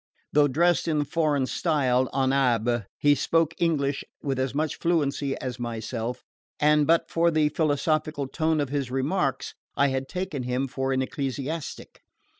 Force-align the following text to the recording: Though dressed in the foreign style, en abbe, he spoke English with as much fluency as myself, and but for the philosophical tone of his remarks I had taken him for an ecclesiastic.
Though 0.33 0.47
dressed 0.47 0.87
in 0.87 0.97
the 0.97 1.05
foreign 1.05 1.45
style, 1.45 2.09
en 2.11 2.33
abbe, 2.33 2.87
he 2.97 3.13
spoke 3.13 3.53
English 3.59 4.03
with 4.23 4.39
as 4.39 4.55
much 4.55 4.77
fluency 4.77 5.37
as 5.37 5.59
myself, 5.59 6.23
and 6.59 6.87
but 6.87 7.07
for 7.11 7.29
the 7.29 7.49
philosophical 7.49 8.27
tone 8.27 8.59
of 8.59 8.69
his 8.69 8.89
remarks 8.89 9.53
I 9.75 9.89
had 9.89 10.09
taken 10.09 10.41
him 10.41 10.67
for 10.67 10.91
an 10.91 11.03
ecclesiastic. 11.03 12.01